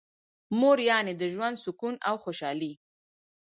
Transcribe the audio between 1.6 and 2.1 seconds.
سکون